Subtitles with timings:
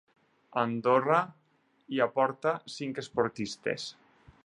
[0.61, 1.19] Andorra
[1.97, 3.91] hi aporta cinc esportistes.